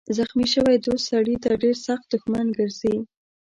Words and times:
زخمي 0.17 0.47
شوی 0.53 0.75
دوست 0.85 1.03
سړی 1.11 1.35
ته 1.43 1.49
ډېر 1.63 1.75
سخت 1.87 2.05
دښمن 2.13 2.45
ګرځي. 2.57 2.95